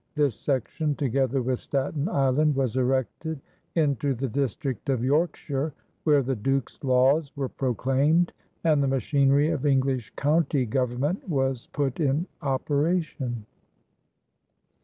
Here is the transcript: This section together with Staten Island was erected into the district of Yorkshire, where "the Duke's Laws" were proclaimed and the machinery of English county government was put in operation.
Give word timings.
This 0.15 0.33
section 0.33 0.95
together 0.95 1.43
with 1.43 1.59
Staten 1.59 2.09
Island 2.09 2.55
was 2.55 2.75
erected 2.75 3.39
into 3.75 4.15
the 4.15 4.27
district 4.27 4.89
of 4.89 5.03
Yorkshire, 5.03 5.75
where 6.05 6.23
"the 6.23 6.35
Duke's 6.35 6.83
Laws" 6.83 7.31
were 7.37 7.47
proclaimed 7.49 8.33
and 8.63 8.81
the 8.81 8.87
machinery 8.87 9.49
of 9.51 9.63
English 9.67 10.11
county 10.15 10.65
government 10.65 11.29
was 11.29 11.67
put 11.67 11.99
in 11.99 12.25
operation. 12.41 13.45